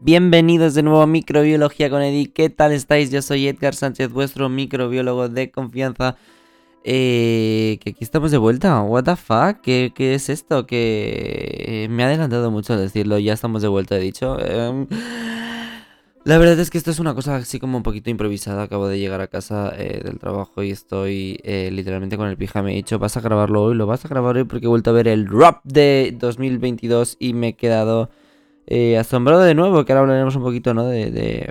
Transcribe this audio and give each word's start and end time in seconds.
Bienvenidos 0.00 0.74
de 0.74 0.82
nuevo 0.82 1.02
a 1.02 1.06
Microbiología 1.06 1.90
con 1.90 2.02
Eddie. 2.02 2.32
¿Qué 2.32 2.50
tal 2.50 2.72
estáis? 2.72 3.10
Yo 3.10 3.22
soy 3.22 3.46
Edgar 3.46 3.74
Sánchez, 3.74 4.10
vuestro 4.10 4.48
microbiólogo 4.48 5.28
de 5.28 5.50
confianza. 5.50 6.16
Eh, 6.82 7.78
que 7.82 7.90
aquí 7.90 8.02
estamos 8.04 8.30
de 8.30 8.38
vuelta. 8.38 8.82
¿What? 8.82 9.04
¿Qué, 9.62 9.92
es 9.96 10.28
esto? 10.28 10.66
Que 10.66 11.86
me 11.90 12.02
ha 12.02 12.06
adelantado 12.06 12.50
mucho 12.50 12.76
decirlo. 12.76 13.18
Ya 13.18 13.34
estamos 13.34 13.62
de 13.62 13.68
vuelta, 13.68 13.96
he 13.96 14.00
dicho. 14.00 14.38
Em, 14.40 14.86
la 16.26 16.38
verdad 16.38 16.58
es 16.58 16.70
que 16.70 16.78
esto 16.78 16.90
es 16.90 16.98
una 16.98 17.14
cosa 17.14 17.36
así 17.36 17.60
como 17.60 17.76
un 17.76 17.84
poquito 17.84 18.10
improvisada. 18.10 18.64
Acabo 18.64 18.88
de 18.88 18.98
llegar 18.98 19.20
a 19.20 19.28
casa 19.28 19.72
eh, 19.78 20.00
del 20.02 20.18
trabajo 20.18 20.64
y 20.64 20.72
estoy 20.72 21.38
eh, 21.44 21.70
literalmente 21.72 22.16
con 22.16 22.26
el 22.26 22.36
pijama. 22.36 22.72
He 22.72 22.74
dicho, 22.74 22.98
vas 22.98 23.16
a 23.16 23.20
grabarlo 23.20 23.62
hoy, 23.62 23.76
lo 23.76 23.86
vas 23.86 24.04
a 24.04 24.08
grabar 24.08 24.36
hoy 24.36 24.42
porque 24.42 24.66
he 24.66 24.68
vuelto 24.68 24.90
a 24.90 24.92
ver 24.92 25.06
el 25.06 25.28
RAP 25.28 25.62
de 25.62 26.16
2022 26.18 27.16
y 27.20 27.32
me 27.32 27.50
he 27.50 27.52
quedado 27.54 28.10
eh, 28.66 28.98
asombrado 28.98 29.42
de 29.42 29.54
nuevo, 29.54 29.84
que 29.84 29.92
ahora 29.92 30.00
hablaremos 30.00 30.34
un 30.34 30.42
poquito, 30.42 30.74
¿no? 30.74 30.86
De, 30.86 31.48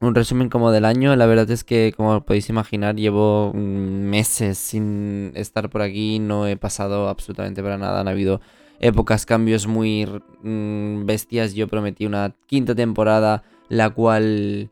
un 0.00 0.14
resumen 0.16 0.48
como 0.48 0.72
del 0.72 0.84
año. 0.84 1.14
La 1.14 1.26
verdad 1.26 1.48
es 1.48 1.62
que, 1.62 1.94
como 1.96 2.24
podéis 2.24 2.48
imaginar, 2.48 2.96
llevo 2.96 3.52
meses 3.54 4.58
sin 4.58 5.30
estar 5.36 5.70
por 5.70 5.82
aquí. 5.82 6.18
No 6.18 6.48
he 6.48 6.56
pasado 6.56 7.08
absolutamente 7.08 7.62
para 7.62 7.78
nada. 7.78 8.00
Han 8.00 8.08
habido 8.08 8.40
épocas, 8.80 9.24
cambios 9.24 9.68
muy 9.68 10.04
mm, 10.42 11.06
bestias. 11.06 11.54
Yo 11.54 11.68
prometí 11.68 12.06
una 12.06 12.34
quinta 12.46 12.74
temporada, 12.74 13.44
la 13.68 13.90
cual 13.90 14.70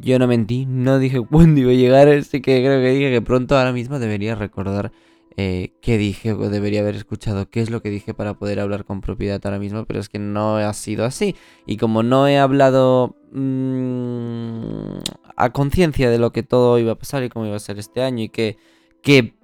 yo 0.00 0.18
no 0.18 0.26
mentí. 0.26 0.66
No 0.66 0.98
dije 0.98 1.20
cuándo 1.30 1.60
iba 1.60 1.70
a 1.70 1.74
llegar, 1.74 2.08
así 2.08 2.40
que 2.40 2.62
creo 2.62 2.80
que 2.80 2.90
dije 2.90 3.10
que 3.10 3.22
pronto 3.22 3.56
ahora 3.56 3.72
mismo 3.72 3.98
debería 3.98 4.34
recordar 4.34 4.92
eh, 5.40 5.70
qué 5.80 5.98
dije 5.98 6.32
o 6.32 6.50
debería 6.50 6.80
haber 6.80 6.96
escuchado, 6.96 7.48
qué 7.48 7.60
es 7.60 7.70
lo 7.70 7.80
que 7.80 7.90
dije 7.90 8.12
para 8.12 8.34
poder 8.34 8.58
hablar 8.58 8.84
con 8.84 9.00
propiedad 9.00 9.40
ahora 9.44 9.60
mismo, 9.60 9.84
pero 9.84 10.00
es 10.00 10.08
que 10.08 10.18
no 10.18 10.56
ha 10.56 10.74
sido 10.74 11.04
así. 11.04 11.36
Y 11.64 11.76
como 11.76 12.02
no 12.02 12.26
he 12.26 12.38
hablado 12.38 13.14
mm, 13.30 14.98
a 15.36 15.52
conciencia 15.52 16.10
de 16.10 16.18
lo 16.18 16.32
que 16.32 16.42
todo 16.42 16.76
iba 16.80 16.90
a 16.90 16.98
pasar 16.98 17.22
y 17.22 17.28
cómo 17.28 17.46
iba 17.46 17.54
a 17.54 17.60
ser 17.60 17.78
este 17.78 18.02
año 18.02 18.24
y 18.24 18.28
que... 18.30 18.56
que 19.00 19.38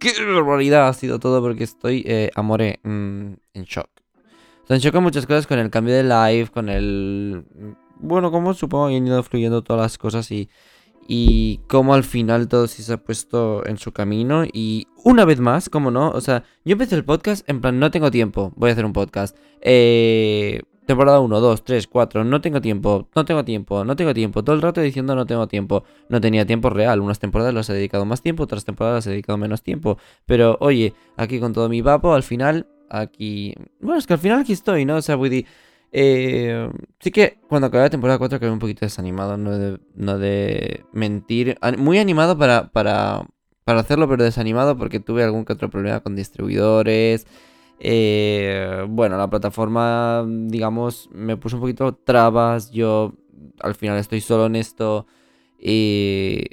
¡Qué 0.00 0.12
barbaridad 0.24 0.88
ha 0.88 0.92
sido 0.94 1.18
todo! 1.20 1.42
Porque 1.42 1.62
estoy, 1.62 2.02
eh, 2.06 2.30
amore, 2.34 2.80
mm, 2.82 3.32
en 3.54 3.64
shock. 3.64 3.90
Estoy 4.62 4.76
en 4.76 4.80
shock 4.80 4.94
con 4.94 5.04
muchas 5.04 5.26
cosas, 5.26 5.46
con 5.46 5.58
el 5.58 5.70
cambio 5.70 5.94
de 5.94 6.02
live, 6.02 6.48
con 6.48 6.70
el... 6.70 7.44
Bueno, 8.00 8.30
como 8.30 8.54
supongo 8.54 8.88
que 8.88 8.96
han 8.96 9.06
ido 9.06 9.22
fluyendo 9.22 9.62
todas 9.62 9.82
las 9.82 9.98
cosas 9.98 10.30
y 10.30 10.48
y 11.12 11.58
cómo 11.66 11.94
al 11.94 12.04
final 12.04 12.46
todo 12.46 12.68
se 12.68 12.92
ha 12.92 12.96
puesto 12.96 13.66
en 13.66 13.78
su 13.78 13.90
camino. 13.90 14.44
Y 14.44 14.86
una 15.02 15.24
vez 15.24 15.40
más, 15.40 15.68
como 15.68 15.90
no, 15.90 16.10
o 16.10 16.20
sea, 16.20 16.44
yo 16.64 16.74
empecé 16.74 16.94
el 16.94 17.04
podcast 17.04 17.48
en 17.50 17.60
plan, 17.60 17.80
no 17.80 17.90
tengo 17.90 18.12
tiempo, 18.12 18.52
voy 18.54 18.70
a 18.70 18.74
hacer 18.74 18.84
un 18.84 18.92
podcast. 18.92 19.36
Eh, 19.60 20.62
temporada 20.86 21.18
1, 21.18 21.40
2, 21.40 21.64
3, 21.64 21.88
4, 21.88 22.22
no 22.22 22.40
tengo 22.40 22.60
tiempo, 22.60 23.08
no 23.16 23.24
tengo 23.24 23.44
tiempo, 23.44 23.84
no 23.84 23.96
tengo 23.96 24.14
tiempo. 24.14 24.44
Todo 24.44 24.54
el 24.54 24.62
rato 24.62 24.80
diciendo 24.80 25.16
no 25.16 25.26
tengo 25.26 25.48
tiempo. 25.48 25.82
No 26.08 26.20
tenía 26.20 26.46
tiempo 26.46 26.70
real. 26.70 27.00
Unas 27.00 27.18
temporadas 27.18 27.52
las 27.54 27.68
he 27.70 27.72
dedicado 27.74 28.04
más 28.04 28.22
tiempo, 28.22 28.44
otras 28.44 28.64
temporadas 28.64 28.98
las 28.98 29.06
he 29.08 29.10
dedicado 29.10 29.36
menos 29.36 29.64
tiempo. 29.64 29.98
Pero 30.26 30.58
oye, 30.60 30.94
aquí 31.16 31.40
con 31.40 31.52
todo 31.52 31.68
mi 31.68 31.80
vapo, 31.80 32.14
al 32.14 32.22
final, 32.22 32.68
aquí... 32.88 33.52
Bueno, 33.80 33.98
es 33.98 34.06
que 34.06 34.12
al 34.12 34.20
final 34.20 34.38
aquí 34.38 34.52
estoy, 34.52 34.84
¿no? 34.84 34.94
O 34.94 35.02
sea, 35.02 35.16
voy 35.16 35.44
eh, 35.92 36.70
sí 37.00 37.10
que 37.10 37.38
cuando 37.48 37.66
acabé 37.66 37.84
la 37.84 37.90
temporada 37.90 38.18
4 38.18 38.38
quedé 38.38 38.50
un 38.50 38.58
poquito 38.58 38.86
desanimado, 38.86 39.36
no 39.36 39.56
de, 39.56 39.80
no 39.94 40.18
de 40.18 40.84
mentir. 40.92 41.58
Muy 41.78 41.98
animado 41.98 42.38
para, 42.38 42.70
para, 42.70 43.26
para, 43.64 43.80
hacerlo, 43.80 44.08
pero 44.08 44.24
desanimado 44.24 44.76
porque 44.76 45.00
tuve 45.00 45.24
algún 45.24 45.44
que 45.44 45.52
otro 45.52 45.70
problema 45.70 46.00
con 46.00 46.14
distribuidores. 46.14 47.26
Eh, 47.80 48.84
bueno, 48.88 49.16
la 49.16 49.28
plataforma, 49.28 50.24
digamos, 50.28 51.08
me 51.12 51.36
puso 51.36 51.56
un 51.56 51.62
poquito 51.62 51.94
trabas. 51.94 52.70
Yo 52.70 53.14
al 53.60 53.74
final 53.74 53.98
estoy 53.98 54.20
solo 54.20 54.46
en 54.46 54.56
esto. 54.56 55.06
Y 55.58 56.44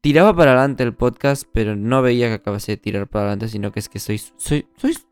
tiraba 0.00 0.36
para 0.36 0.52
adelante 0.52 0.84
el 0.84 0.94
podcast, 0.94 1.48
pero 1.52 1.74
no 1.74 2.00
veía 2.02 2.28
que 2.28 2.34
acabase 2.34 2.72
de 2.72 2.76
tirar 2.76 3.08
para 3.08 3.24
adelante, 3.24 3.48
sino 3.48 3.72
que 3.72 3.80
es 3.80 3.88
que 3.88 3.98
sois. 3.98 4.32
Sois. 4.36 4.64
Sois. 4.76 5.06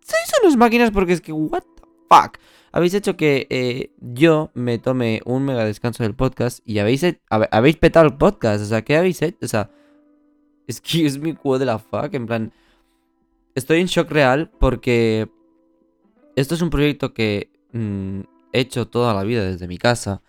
Sois 0.00 0.32
unas 0.42 0.56
máquinas 0.56 0.90
porque 0.90 1.12
es 1.12 1.20
que. 1.20 1.32
¿What 1.32 1.62
the 1.62 1.82
fuck? 2.08 2.38
Habéis 2.72 2.94
hecho 2.94 3.16
que 3.16 3.46
eh, 3.50 3.90
yo 4.00 4.50
me 4.54 4.78
tome 4.78 5.20
un 5.24 5.44
mega 5.44 5.64
descanso 5.64 6.02
del 6.02 6.14
podcast 6.14 6.60
y 6.64 6.78
habéis, 6.78 7.04
habéis 7.28 7.76
petado 7.76 8.06
el 8.06 8.16
podcast. 8.16 8.62
O 8.62 8.66
sea, 8.66 8.82
¿qué 8.82 8.96
habéis 8.96 9.22
hecho? 9.22 9.38
O 9.42 9.48
sea, 9.48 9.70
excuse 10.66 11.18
me, 11.18 11.36
what 11.42 11.60
la 11.62 11.78
fuck. 11.78 12.14
En 12.14 12.26
plan, 12.26 12.52
estoy 13.54 13.80
en 13.80 13.86
shock 13.86 14.10
real 14.10 14.50
porque 14.58 15.28
esto 16.36 16.54
es 16.54 16.62
un 16.62 16.70
proyecto 16.70 17.14
que 17.14 17.50
mm, 17.72 18.20
he 18.52 18.60
hecho 18.60 18.86
toda 18.88 19.14
la 19.14 19.24
vida 19.24 19.44
desde 19.44 19.66
mi 19.66 19.78
casa 19.78 20.22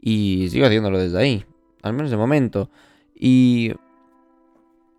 y 0.00 0.48
sigo 0.50 0.66
haciéndolo 0.66 0.98
desde 0.98 1.18
ahí, 1.18 1.44
al 1.82 1.92
menos 1.92 2.10
de 2.10 2.16
momento. 2.16 2.70
Y 3.14 3.72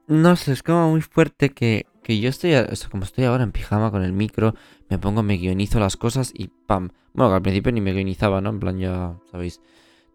no 0.07 0.35
sé, 0.35 0.53
es 0.53 0.63
como 0.63 0.91
muy 0.91 1.01
fuerte 1.01 1.49
que, 1.49 1.85
que 2.03 2.19
yo 2.19 2.29
estoy, 2.29 2.53
como 2.91 3.03
estoy 3.03 3.25
ahora 3.25 3.43
en 3.43 3.51
pijama 3.51 3.91
con 3.91 4.03
el 4.03 4.13
micro, 4.13 4.55
me 4.89 4.99
pongo, 4.99 5.23
me 5.23 5.37
guionizo 5.37 5.79
las 5.79 5.97
cosas 5.97 6.31
y 6.35 6.49
¡pam! 6.67 6.89
Bueno, 7.13 7.31
que 7.31 7.35
al 7.35 7.41
principio 7.41 7.71
ni 7.71 7.81
me 7.81 7.93
guionizaba, 7.93 8.41
¿no? 8.41 8.49
En 8.49 8.59
plan, 8.59 8.77
ya 8.77 9.15
sabéis, 9.31 9.61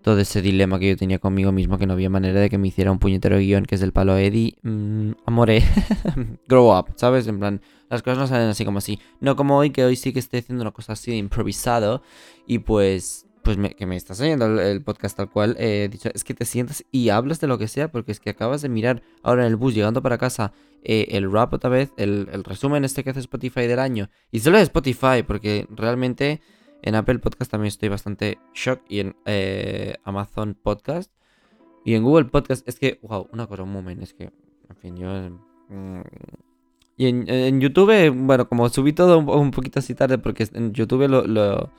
todo 0.03 0.19
ese 0.19 0.43
dilema 0.43 0.79
que 0.79 0.91
yo 0.91 0.97
tenía 0.97 1.19
conmigo 1.19 1.53
mismo, 1.53 1.79
que 1.79 1.87
no 1.87 1.95
había 1.95 2.11
manera 2.11 2.41
de 2.41 2.49
que 2.49 2.59
me 2.59 2.69
hiciera 2.69 2.93
un 2.93 2.99
puñetero 2.99 3.39
guion, 3.39 3.65
que 3.65 3.75
es 3.75 3.81
del 3.81 3.93
palo 3.93 4.17
Eddie. 4.17 4.57
Mmm, 4.63 5.13
amore, 5.27 5.63
grow 6.49 6.77
up, 6.77 6.93
¿sabes? 6.97 7.27
En 7.27 7.39
plan, 7.39 7.61
las 7.89 8.03
cosas 8.03 8.19
no 8.19 8.27
salen 8.27 8.49
así 8.49 8.65
como 8.65 8.79
así. 8.79 9.01
No 9.21 9.37
como 9.37 9.59
hoy, 9.59 9.71
que 9.71 9.85
hoy 9.85 9.97
sí 9.97 10.13
que 10.13 10.19
estoy 10.19 10.41
haciendo 10.41 10.63
una 10.63 10.73
cosa 10.73 10.93
así 10.93 11.11
de 11.11 11.17
improvisado. 11.17 12.03
Y 12.47 12.61
pues 12.61 13.27
pues 13.57 13.75
que 13.77 13.87
me 13.87 13.97
estás 13.97 14.21
oyendo 14.21 14.45
el, 14.61 14.83
podcast 14.83 15.17
tal 15.17 15.31
cual, 15.31 15.57
he 15.59 15.85
eh, 15.85 15.89
dicho, 15.89 16.11
es 16.13 16.23
que 16.23 16.35
te 16.35 16.45
sientas 16.45 16.85
y 16.93 17.09
hablas 17.09 17.41
de 17.41 17.47
lo 17.47 17.57
que 17.57 17.67
sea, 17.67 17.91
porque 17.91 18.13
es 18.13 18.21
que 18.21 18.29
acabas 18.29 18.61
de 18.61 18.69
mirar 18.69 19.01
ahora 19.23 19.47
en 19.47 19.49
el 19.49 19.57
bus 19.57 19.75
llegando 19.75 20.03
para 20.03 20.19
casa 20.19 20.53
eh, 20.83 21.07
el 21.13 21.33
rap 21.33 21.55
otra 21.55 21.71
vez, 21.71 21.91
el, 21.97 22.27
resumen 22.45 22.85
este 22.85 23.03
que 23.03 23.09
hace 23.09 23.21
Spotify 23.21 23.63
del 23.63 23.79
año, 23.79 24.11
y 24.31 24.41
solo 24.41 24.59
de 24.59 24.65
Spotify, 24.65 25.23
porque 25.27 25.67
realmente 25.71 26.43
en 26.83 26.95
Apple 26.95 27.21
Podcast 27.21 27.51
también 27.51 27.69
estoy 27.69 27.89
bastante 27.89 28.39
shock, 28.53 28.83
y 28.87 29.01
en 29.01 29.17
eh, 29.25 29.97
Amazon 30.05 30.55
Podcast, 30.63 31.11
y 31.87 31.95
en 31.95 32.03
Google 32.03 32.27
Podcast, 32.27 32.69
es 32.69 32.79
que, 32.79 32.99
wow, 33.01 33.29
una 33.33 33.47
cosa, 33.47 33.63
un 33.63 33.73
momento, 33.73 34.05
es 34.05 34.13
que, 34.13 34.25
en 34.25 34.77
fin, 34.77 34.95
yo... 34.95 35.09
Mm, 35.71 36.03
y 36.99 37.07
en, 37.07 37.61
YouTube, 37.61 38.11
bueno, 38.11 38.47
como 38.47 38.69
subí 38.69 38.93
todo 38.93 39.21
un, 39.21 39.53
poquito 39.53 39.79
así 39.79 39.95
tarde, 39.95 40.19
porque 40.19 40.47
en 40.53 40.75
YouTube 40.75 41.09
lo 41.09 41.71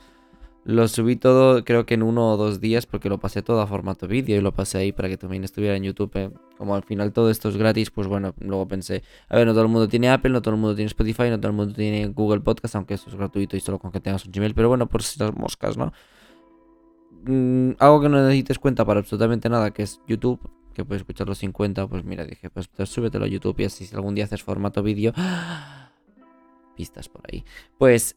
subí 0.88 1.16
todo, 1.16 1.64
creo 1.64 1.86
que 1.86 1.96
en 1.96 2.04
uno 2.04 2.34
o 2.34 2.38
dos 2.38 2.60
días, 2.60 2.86
porque 2.86 3.10
lo 3.10 3.20
pasé 3.20 3.42
todo 3.42 3.62
a 3.62 3.68
formato 3.68 4.08
vídeo 4.08 4.38
y 4.38 4.42
lo 4.42 4.54
pasé 4.54 4.78
ahí 4.80 4.92
para 4.92 5.10
que 5.10 5.18
también 5.18 5.44
estuviera 5.44 5.76
en 5.76 5.84
YouTube. 5.84 6.12
Eh. 6.16 6.32
Como 6.58 6.76
al 6.76 6.84
final 6.84 7.14
todo 7.14 7.30
esto 7.30 7.50
es 7.50 7.58
gratis, 7.58 7.92
pues 7.92 8.08
bueno, 8.08 8.34
luego 8.40 8.68
pensé, 8.68 9.04
a 9.30 9.38
ver, 9.38 9.48
no 9.48 9.54
todo 9.54 9.64
el 9.64 9.70
mundo 9.70 9.88
tiene 9.88 10.10
Apple, 10.10 10.32
no 10.32 10.42
todo 10.42 10.54
el 10.56 10.60
mundo 10.60 10.76
tiene 10.76 10.88
Spotify, 10.88 11.30
no 11.30 11.38
todo 11.38 11.48
el 11.48 11.58
mundo 11.58 11.74
tiene 11.74 12.08
Google 12.08 12.42
Podcast, 12.42 12.76
aunque 12.76 12.96
eso 12.96 13.10
es 13.10 13.16
gratuito 13.16 13.56
y 13.56 13.60
solo 13.62 13.80
con 13.80 13.92
que 13.92 14.00
tengas 14.00 14.26
un 14.26 14.32
Gmail, 14.32 14.54
pero 14.54 14.68
bueno, 14.68 14.88
por 14.88 15.02
si 15.02 15.20
las 15.20 15.34
moscas, 15.36 15.78
¿no? 15.78 15.94
Mm, 17.26 17.72
algo 17.80 18.02
que 18.02 18.10
no 18.10 18.22
necesites 18.22 18.60
cuenta 18.60 18.86
para 18.86 19.00
absolutamente 19.00 19.50
nada, 19.50 19.72
que 19.72 19.84
es 19.84 20.02
YouTube, 20.08 20.40
que 20.74 20.86
puedes 20.86 21.02
escucharlo 21.02 21.36
sin 21.36 21.52
cuenta, 21.52 21.88
pues 21.88 22.04
mira, 22.04 22.26
dije, 22.26 22.50
pues, 22.50 22.68
pues 22.68 22.90
súbetelo 22.90 23.26
a 23.26 23.28
YouTube 23.28 23.60
y 23.60 23.66
así 23.66 23.86
si 23.86 23.96
algún 23.96 24.16
día 24.16 24.26
haces 24.26 24.44
formato 24.44 24.84
vídeo 24.84 25.14
pistas 26.80 27.10
por 27.10 27.24
ahí. 27.30 27.44
Pues, 27.78 28.16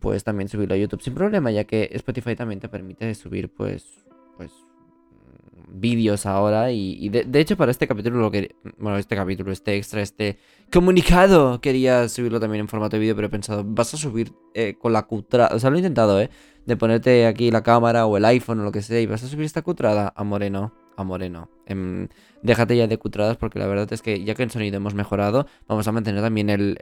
pues 0.00 0.22
también 0.22 0.48
subirlo 0.48 0.74
a 0.76 0.78
YouTube 0.78 1.02
sin 1.02 1.12
problema, 1.12 1.50
ya 1.50 1.64
que 1.64 1.88
Spotify 1.94 2.36
también 2.36 2.60
te 2.60 2.68
permite 2.68 3.12
subir, 3.16 3.52
pues, 3.52 4.06
pues, 4.36 4.52
mm, 4.52 5.80
vídeos 5.80 6.24
ahora. 6.24 6.70
Y, 6.70 7.08
de, 7.08 7.40
hecho, 7.40 7.56
para 7.56 7.72
este 7.72 7.88
capítulo, 7.88 8.20
lo 8.20 8.30
que, 8.30 8.54
bueno, 8.78 8.96
este 8.96 9.16
capítulo, 9.16 9.50
este 9.50 9.74
extra, 9.74 10.02
este 10.02 10.38
comunicado, 10.72 11.60
quería 11.60 12.08
subirlo 12.08 12.38
también 12.38 12.60
en 12.60 12.68
formato 12.68 12.94
de 12.94 13.00
vídeo, 13.00 13.16
pero 13.16 13.26
he 13.26 13.30
pensado, 13.30 13.64
vas 13.66 13.92
a 13.92 13.96
subir 13.96 14.32
eh, 14.54 14.76
con 14.78 14.92
la 14.92 15.02
cutrada, 15.02 15.56
o 15.56 15.58
sea, 15.58 15.70
lo 15.70 15.76
he 15.76 15.80
intentado, 15.80 16.20
¿eh? 16.20 16.30
De 16.64 16.76
ponerte 16.76 17.26
aquí 17.26 17.50
la 17.50 17.64
cámara 17.64 18.06
o 18.06 18.16
el 18.16 18.24
iPhone 18.24 18.60
o 18.60 18.62
lo 18.62 18.70
que 18.70 18.82
sea, 18.82 19.00
y 19.00 19.06
vas 19.06 19.24
a 19.24 19.26
subir 19.26 19.46
esta 19.46 19.62
cutrada 19.62 20.12
a 20.14 20.22
Moreno 20.22 20.85
a 20.96 21.04
Moreno. 21.04 21.50
Em, 21.66 22.08
déjate 22.42 22.76
ya 22.76 22.86
de 22.86 22.98
cutradas 22.98 23.36
porque 23.36 23.58
la 23.58 23.66
verdad 23.66 23.92
es 23.92 24.02
que 24.02 24.24
ya 24.24 24.34
que 24.34 24.42
en 24.42 24.50
sonido 24.50 24.76
hemos 24.76 24.94
mejorado, 24.94 25.46
vamos 25.68 25.86
a 25.88 25.92
mantener 25.92 26.22
también 26.22 26.50
el, 26.50 26.76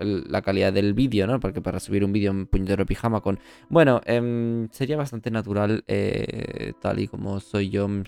la 0.00 0.42
calidad 0.42 0.72
del 0.72 0.94
vídeo, 0.94 1.26
¿no? 1.26 1.40
Porque 1.40 1.60
para 1.60 1.80
subir 1.80 2.04
un 2.04 2.12
vídeo 2.12 2.30
en 2.30 2.46
puñetero 2.46 2.86
pijama 2.86 3.20
con... 3.20 3.38
Bueno, 3.68 4.00
em, 4.04 4.68
sería 4.70 4.96
bastante 4.96 5.30
natural 5.30 5.84
eh, 5.88 6.72
tal 6.80 7.00
y 7.00 7.08
como 7.08 7.40
soy 7.40 7.70
yo. 7.70 7.88
Mm, 7.88 8.04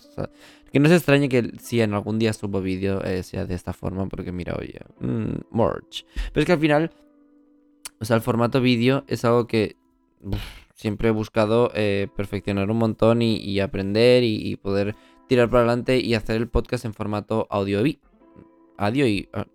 que 0.73 0.79
no 0.79 0.89
se 0.89 0.97
extrañe 0.97 1.29
que 1.29 1.53
si 1.59 1.81
en 1.81 1.95
algún 1.95 2.19
día 2.19 2.33
subo 2.33 2.61
vídeo 2.61 3.03
eh, 3.05 3.23
sea 3.23 3.45
de 3.45 3.55
esta 3.55 3.73
forma, 3.73 4.09
porque 4.09 4.33
mira, 4.33 4.55
oye, 4.59 4.81
mm, 5.01 5.57
merch. 5.57 6.07
Pero 6.33 6.43
es 6.43 6.47
que 6.47 6.53
al 6.53 6.61
final, 6.61 6.91
o 7.99 8.05
sea, 8.05 8.17
el 8.17 8.23
formato 8.23 8.61
vídeo 8.61 9.05
es 9.09 9.25
algo 9.25 9.47
que... 9.47 9.77
siempre 10.75 11.09
he 11.09 11.13
buscado 11.13 11.71
eh, 11.75 12.09
perfeccionar 12.17 12.71
un 12.71 12.79
montón 12.79 13.21
y, 13.21 13.61
aprender 13.61 14.23
y 14.25 14.57
poder 14.57 14.95
tirar 15.31 15.49
para 15.49 15.61
adelante 15.61 16.01
y 16.01 16.15
hacer 16.15 16.35
el 16.35 16.49
podcast 16.49 16.85
en 16.85 16.93
formato 16.93 17.47
audio 17.51 17.79
audio 18.77 19.07
y... 19.07 19.29
ah, 19.33 19.47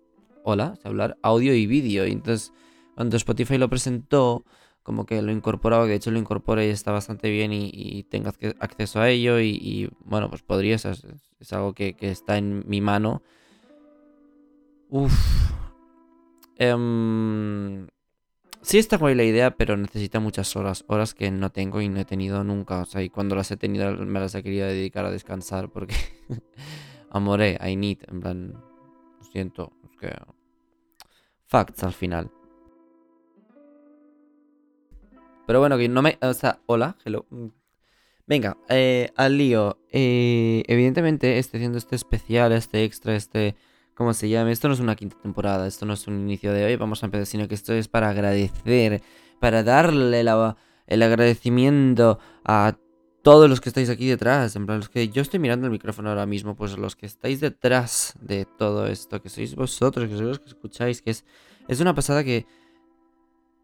hola, 0.42 0.78
hablar 0.84 1.18
audio 1.20 1.54
y 1.54 1.66
vídeo. 1.66 2.06
Y 2.06 2.12
entonces, 2.12 2.54
cuando 2.94 3.18
Spotify 3.18 3.58
lo 3.58 3.68
presentó, 3.68 4.46
como 4.82 5.04
que 5.04 5.20
lo 5.20 5.32
incorporaba, 5.32 5.84
que 5.84 5.90
de 5.90 5.96
hecho 5.96 6.10
lo 6.10 6.18
incorpora 6.18 6.64
y 6.64 6.68
está 6.70 6.92
bastante 6.92 7.28
bien 7.28 7.52
y, 7.52 7.68
y 7.74 8.04
tengas 8.04 8.38
acceso 8.58 9.00
a 9.00 9.10
ello 9.10 9.38
y, 9.38 9.50
y, 9.50 9.90
bueno, 10.02 10.30
pues 10.30 10.42
podrías, 10.42 10.86
es, 10.86 11.06
es 11.40 11.52
algo 11.52 11.74
que, 11.74 11.94
está 12.00 12.38
en 12.38 12.64
mi 12.66 12.80
mano. 12.80 13.20
Uf. 14.88 15.12
Em, 16.56 17.86
sí 18.66 18.78
está 18.78 18.96
guay 18.96 19.14
la 19.14 19.22
idea, 19.22 19.56
pero 19.56 19.76
necesita 19.76 20.18
muchas 20.18 20.56
horas, 20.56 20.84
horas 20.88 21.14
que 21.14 21.30
no 21.30 21.50
tengo 21.50 21.80
y 21.80 21.88
no 21.88 22.00
he 22.00 22.04
tenido 22.04 22.42
nunca. 22.42 22.80
O 22.80 22.84
sea, 22.84 23.00
y 23.00 23.08
cuando 23.08 23.36
las 23.36 23.50
he 23.52 23.56
tenido 23.56 23.92
me 24.04 24.18
las 24.18 24.34
he 24.34 24.42
querido 24.42 24.66
dedicar 24.66 25.04
a 25.06 25.10
descansar 25.12 25.70
porque, 25.70 25.94
amore, 27.10 27.58
I 27.64 27.76
need, 27.76 27.98
en 28.08 28.20
plan, 28.20 28.52
lo 29.18 29.24
siento, 29.24 29.72
es 29.84 29.96
que... 29.96 30.12
Facts 31.46 31.84
al 31.84 31.92
final. 31.92 32.28
Pero 35.46 35.60
bueno, 35.60 35.78
que 35.78 35.88
no 35.88 36.02
me... 36.02 36.18
O 36.20 36.34
sea, 36.34 36.58
hola, 36.66 36.96
hello. 37.04 37.24
Venga, 38.26 38.56
eh, 38.68 39.10
al 39.14 39.38
lío. 39.38 39.78
Eh, 39.92 40.64
evidentemente, 40.66 41.38
estoy 41.38 41.58
haciendo 41.58 41.78
este 41.78 41.94
especial, 41.94 42.50
este 42.50 42.82
extra, 42.82 43.14
este... 43.14 43.54
¿Cómo 43.96 44.12
se 44.12 44.28
llama? 44.28 44.52
Esto 44.52 44.68
no 44.68 44.74
es 44.74 44.80
una 44.80 44.94
quinta 44.94 45.16
temporada, 45.22 45.66
esto 45.66 45.86
no 45.86 45.94
es 45.94 46.06
un 46.06 46.20
inicio 46.20 46.52
de 46.52 46.66
hoy, 46.66 46.76
vamos 46.76 47.02
a 47.02 47.06
empezar, 47.06 47.24
sino 47.24 47.48
que 47.48 47.54
esto 47.54 47.72
es 47.72 47.88
para 47.88 48.10
agradecer, 48.10 49.02
para 49.40 49.62
darle 49.62 50.20
el 50.20 51.02
agradecimiento 51.02 52.18
a 52.44 52.76
todos 53.22 53.48
los 53.48 53.62
que 53.62 53.70
estáis 53.70 53.88
aquí 53.88 54.06
detrás. 54.06 54.54
En 54.54 54.66
plan, 54.66 54.80
los 54.80 54.90
que 54.90 55.08
yo 55.08 55.22
estoy 55.22 55.40
mirando 55.40 55.66
el 55.66 55.72
micrófono 55.72 56.10
ahora 56.10 56.26
mismo, 56.26 56.54
pues 56.54 56.76
los 56.76 56.94
que 56.94 57.06
estáis 57.06 57.40
detrás 57.40 58.12
de 58.20 58.44
todo 58.44 58.86
esto, 58.86 59.22
que 59.22 59.30
sois 59.30 59.54
vosotros, 59.54 60.10
que 60.10 60.16
sois 60.18 60.28
los 60.28 60.40
que 60.40 60.48
escucháis, 60.50 61.00
que 61.00 61.12
es, 61.12 61.24
es 61.66 61.80
una 61.80 61.94
pasada 61.94 62.22
que 62.22 62.44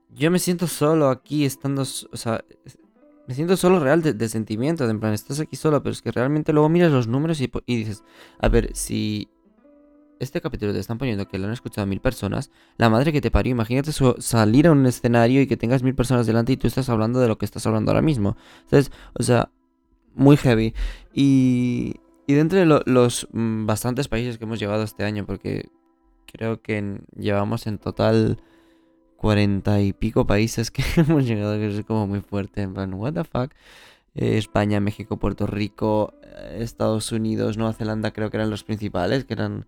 yo 0.09 0.31
me 0.31 0.39
siento 0.39 0.67
solo 0.67 1.11
aquí 1.11 1.45
estando, 1.45 1.83
o 1.83 2.17
sea, 2.17 2.43
me 3.29 3.35
siento 3.35 3.59
solo 3.59 3.81
real 3.81 4.01
de, 4.01 4.15
de 4.15 4.29
sentimientos, 4.31 4.89
en 4.89 4.99
plan, 4.99 5.13
estás 5.13 5.41
aquí 5.41 5.57
solo, 5.57 5.83
pero 5.83 5.93
es 5.93 6.01
que 6.01 6.11
realmente 6.11 6.55
luego 6.55 6.71
miras 6.71 6.91
los 6.91 7.07
números 7.07 7.39
y 7.43 7.77
dices, 7.77 8.03
a 8.39 8.49
ver, 8.49 8.71
si 8.75 9.29
este 10.23 10.41
capítulo 10.41 10.73
te 10.73 10.79
están 10.79 10.99
poniendo 10.99 11.27
que 11.29 11.39
lo 11.39 11.47
han 11.47 11.53
escuchado 11.53 11.87
mil 11.87 12.01
personas, 12.01 12.51
la 12.79 12.89
madre 12.91 13.13
que 13.13 13.21
te 13.21 13.31
parió, 13.31 13.51
imagínate 13.53 13.93
salir 14.19 14.67
a 14.67 14.73
un 14.73 14.87
escenario 14.87 15.41
y 15.43 15.47
que 15.47 15.57
tengas 15.57 15.83
mil 15.83 15.95
personas 15.95 16.27
delante 16.27 16.53
y 16.53 16.57
tú 16.57 16.67
estás 16.67 16.89
hablando 16.89 17.21
de 17.21 17.29
lo 17.29 17.39
que 17.39 17.45
estás 17.45 17.67
hablando 17.67 17.91
ahora 17.91 18.03
mismo. 18.03 18.37
Entonces, 18.63 18.93
o 19.15 19.23
sea, 19.23 19.51
muy 20.15 20.37
heavy. 20.37 20.75
Y, 21.13 21.97
y 22.27 22.35
de 22.35 22.67
lo- 22.67 22.83
los 22.87 23.29
mm, 23.33 23.67
bastantes 23.67 24.09
países 24.09 24.39
que 24.39 24.45
hemos 24.45 24.59
llegado 24.61 24.83
este 24.83 25.05
año, 25.05 25.27
porque 25.27 25.69
creo 26.27 26.63
que 26.63 27.01
llevamos 27.17 27.67
en 27.67 27.79
total 27.79 28.39
cuarenta 29.17 29.81
y 29.81 29.93
pico 29.93 30.27
países 30.27 30.71
que 30.71 30.83
hemos 30.97 31.27
llegado, 31.27 31.55
que 31.57 31.69
es 31.79 31.85
como 31.85 32.07
muy 32.07 32.21
fuerte, 32.21 32.63
en 32.63 32.75
plan, 32.75 32.95
what 32.95 33.13
the 33.15 33.25
fuck. 33.25 33.53
Eh, 34.15 34.37
España, 34.39 34.81
México, 34.81 35.19
Puerto 35.19 35.47
Rico, 35.47 36.15
eh, 36.23 36.59
Estados 36.61 37.13
Unidos, 37.13 37.57
Nueva 37.57 37.73
Zelanda 37.73 38.13
creo 38.13 38.31
que 38.31 38.37
eran 38.37 38.51
los 38.51 38.65
principales, 38.65 39.25
que 39.25 39.35
eran... 39.35 39.67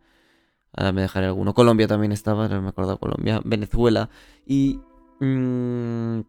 Ahora 0.77 0.93
me 0.93 1.03
dejaré 1.03 1.27
alguno. 1.27 1.55
Colombia 1.55 1.87
también 1.87 2.13
estaba, 2.13 2.49
no 2.49 2.63
me 2.63 2.69
acuerdo 2.69 2.99
Colombia. 2.99 3.41
Venezuela. 3.45 4.11
Y... 4.47 4.81
mm, 5.21 6.21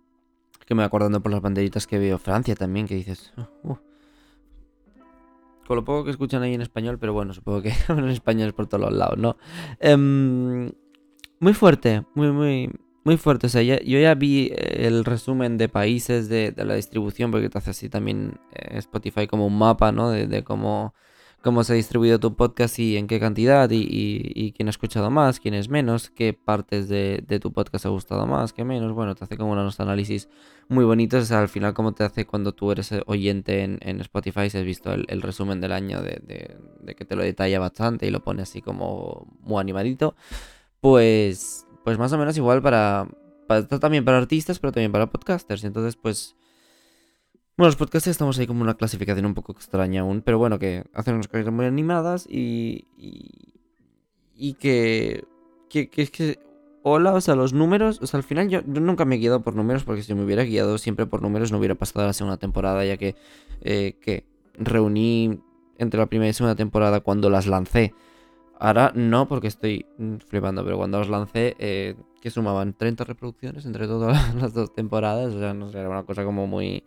que 0.65 0.73
me 0.73 0.81
voy 0.81 0.85
acordando 0.85 1.21
por 1.21 1.31
las 1.31 1.41
banderitas 1.41 1.87
que 1.87 1.99
veo. 1.99 2.17
Francia 2.17 2.55
también, 2.55 2.87
que 2.87 2.95
dices... 2.95 3.33
"Uh, 3.37 3.69
uh". 3.71 3.77
Con 5.67 5.77
lo 5.77 5.83
poco 5.85 6.03
que 6.03 6.11
escuchan 6.11 6.43
ahí 6.43 6.53
en 6.53 6.61
español, 6.61 6.99
pero 6.99 7.13
bueno, 7.13 7.33
supongo 7.33 7.61
que 7.61 7.73
hablan 7.87 8.09
español 8.09 8.53
por 8.53 8.67
todos 8.67 8.83
los 8.83 8.93
lados, 8.93 9.17
¿no? 9.17 9.37
Em, 9.79 10.71
muy 11.39 11.53
fuerte, 11.53 12.03
muy, 12.13 12.31
muy, 12.31 12.71
muy 13.03 13.17
fuerte. 13.17 13.47
O 13.47 13.49
sea, 13.49 13.63
yo 13.63 13.99
ya 13.99 14.13
vi 14.13 14.51
eh, 14.55 14.87
el 14.87 15.05
resumen 15.05 15.57
de 15.57 15.69
países 15.69 16.29
de, 16.29 16.53
la 16.55 16.75
distribución, 16.75 17.31
porque 17.31 17.49
te 17.49 17.57
hace 17.57 17.71
así 17.71 17.89
también 17.89 18.39
eh, 18.53 18.77
Spotify 18.77 19.25
como 19.27 19.47
un 19.47 19.57
mapa, 19.57 19.91
¿no? 19.91 20.09
De 20.11 20.43
cómo, 20.43 20.93
cómo 21.45 21.63
se 21.63 21.73
ha 21.73 21.75
distribuido 21.75 22.19
tu 22.19 22.35
podcast 22.35 22.79
y 22.79 22.97
en 22.97 23.05
qué 23.05 23.19
cantidad, 23.19 23.69
y, 23.71 24.51
quién 24.53 24.67
ha 24.67 24.71
escuchado 24.71 25.11
más, 25.11 25.39
quién 25.39 25.53
es 25.53 25.69
menos, 25.69 26.09
qué 26.09 26.33
partes 26.33 26.89
de, 26.89 27.23
tu 27.39 27.53
podcast 27.53 27.85
ha 27.85 27.89
gustado 27.89 28.25
más, 28.25 28.51
qué 28.51 28.63
menos. 28.63 28.93
Bueno, 28.93 29.13
te 29.13 29.25
hace 29.25 29.37
como 29.37 29.51
unos 29.51 29.79
análisis 29.79 30.27
muy 30.69 30.85
bonitos. 30.85 31.21
O 31.21 31.25
sea, 31.27 31.41
al 31.41 31.47
final, 31.47 31.75
como 31.75 31.93
te 31.93 32.03
hace 32.03 32.25
cuando 32.25 32.53
tú 32.53 32.71
eres 32.71 32.91
eh, 32.91 33.03
oyente 33.05 33.61
en, 33.61 33.77
en 33.83 34.01
Spotify, 34.01 34.49
si 34.49 34.57
has 34.57 34.63
visto 34.63 34.91
el, 34.91 35.21
resumen 35.21 35.61
del 35.61 35.73
año, 35.73 36.01
de, 36.01 36.57
que 36.97 37.05
te 37.05 37.15
lo 37.15 37.21
detalla 37.21 37.59
bastante 37.59 38.07
y 38.07 38.09
lo 38.09 38.23
pone 38.23 38.41
así 38.41 38.63
como 38.63 39.31
muy 39.41 39.61
animadito. 39.61 40.15
Pues, 40.81 41.67
pues 41.83 41.99
más 41.99 42.11
o 42.11 42.17
menos 42.17 42.35
igual 42.37 42.63
para, 42.63 43.07
para 43.47 43.67
también 43.67 44.03
para 44.03 44.17
artistas, 44.17 44.57
pero 44.57 44.71
también 44.71 44.91
para 44.91 45.11
podcasters. 45.11 45.63
Entonces, 45.63 45.95
pues, 45.95 46.35
bueno, 47.57 47.67
los 47.67 47.77
podcasters 47.77 48.11
estamos 48.11 48.37
ahí 48.37 48.47
como 48.47 48.61
una 48.61 48.75
clasificación 48.75 49.25
un 49.25 49.33
poco 49.33 49.53
extraña 49.53 50.01
aún, 50.01 50.21
pero 50.21 50.37
bueno, 50.37 50.59
que 50.59 50.83
hacen 50.93 51.15
unas 51.15 51.29
cosas 51.29 51.51
muy 51.53 51.65
animadas 51.65 52.27
y, 52.29 52.85
y, 54.35 54.53
que, 54.55 55.23
que, 55.69 55.89
es 55.95 56.11
que, 56.11 56.39
hola, 56.83 57.13
o 57.13 57.21
sea, 57.21 57.35
los 57.35 57.53
números, 57.53 58.01
o 58.01 58.07
sea, 58.07 58.17
al 58.17 58.23
final 58.23 58.49
yo, 58.49 58.61
nunca 58.63 59.05
me 59.05 59.15
he 59.15 59.19
guiado 59.19 59.41
por 59.41 59.55
números 59.55 59.85
porque 59.85 60.03
si 60.03 60.13
me 60.13 60.23
hubiera 60.25 60.43
guiado 60.43 60.77
siempre 60.77 61.05
por 61.05 61.21
números 61.21 61.53
no 61.53 61.59
hubiera 61.59 61.75
pasado 61.75 62.05
la 62.05 62.13
segunda 62.13 62.37
temporada, 62.37 62.83
ya 62.83 62.97
que, 62.97 63.15
eh, 63.61 63.95
que 64.01 64.25
reuní 64.57 65.39
entre 65.77 65.99
la 65.99 66.07
primera 66.07 66.29
y 66.29 66.33
segunda 66.33 66.55
temporada 66.55 66.99
cuando 66.99 67.29
las 67.29 67.47
lancé. 67.47 67.93
Ahora 68.59 68.91
no, 68.95 69.27
porque 69.29 69.47
estoy 69.47 69.85
mm, 69.97 70.17
flipando, 70.27 70.63
pero 70.65 70.77
cuando 70.77 70.99
los 70.99 71.09
lancé, 71.09 71.55
eh, 71.59 71.95
que 72.21 72.29
sumaban 72.29 72.73
30 72.73 73.05
reproducciones 73.05 73.65
entre 73.65 73.87
todas 73.87 74.35
las 74.41 74.53
dos 74.53 74.73
temporadas, 74.73 75.33
o 75.33 75.39
sea, 75.39 75.53
no 75.53 75.71
sé, 75.71 75.79
era 75.79 75.89
una 75.89 76.03
cosa 76.03 76.25
como 76.25 76.47
muy, 76.47 76.83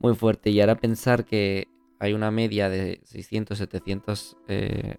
muy 0.00 0.14
fuerte. 0.14 0.50
Y 0.50 0.60
ahora 0.60 0.76
pensar 0.76 1.24
que 1.24 1.68
hay 1.98 2.12
una 2.14 2.30
media 2.30 2.68
de 2.68 3.00
600, 3.04 3.58
700 3.58 4.36
eh, 4.48 4.96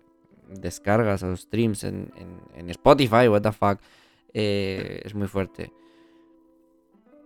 descargas 0.49 1.23
o 1.23 1.35
streams 1.35 1.83
en, 1.83 2.11
en- 2.15 2.41
en 2.59 2.69
Spotify, 2.69 3.27
what 3.27 3.41
the 3.41 3.51
fuck, 3.51 3.79
eh, 4.33 5.01
es 5.03 5.13
muy 5.15 5.27
fuerte. 5.27 5.71